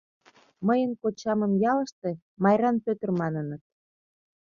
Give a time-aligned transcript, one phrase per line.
[0.67, 2.09] Мыйын кочамым ялыште
[2.43, 3.61] Майран Пӧтыр маныныт.